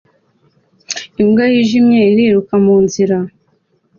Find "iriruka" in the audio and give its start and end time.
2.11-2.53